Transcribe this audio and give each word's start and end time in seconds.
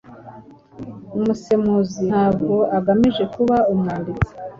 Umusemuzi 1.17 1.99
ntabwo 2.09 2.55
agamije 2.77 3.23
kuba 3.33 3.57
umwanditsi 3.73 4.31